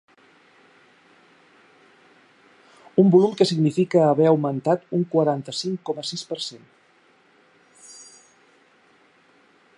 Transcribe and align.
Un 3.01 3.07
volum 3.15 3.37
que 3.41 3.47
significa 3.51 4.01
haver 4.07 4.27
augmentat 4.31 4.89
un 5.01 5.05
quaranta-cinc 5.13 5.79
coma 5.91 6.09
sis 6.13 6.27
per 6.33 6.41
cent. 6.49 6.67